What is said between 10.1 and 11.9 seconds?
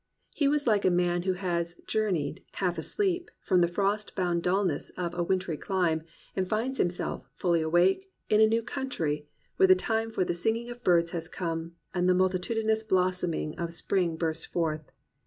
the singing of birds has come,